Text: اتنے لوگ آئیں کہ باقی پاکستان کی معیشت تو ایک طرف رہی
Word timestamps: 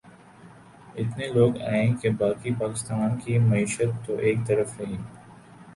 اتنے 0.95 1.27
لوگ 1.33 1.61
آئیں 1.61 1.93
کہ 2.01 2.09
باقی 2.19 2.51
پاکستان 2.59 3.17
کی 3.19 3.37
معیشت 3.39 4.05
تو 4.05 4.17
ایک 4.17 4.37
طرف 4.47 4.79
رہی 4.79 4.97